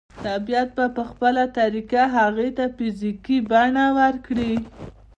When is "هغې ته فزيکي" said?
2.17-3.37